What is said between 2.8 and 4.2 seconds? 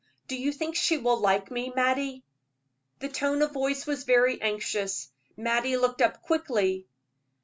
The tone of voice was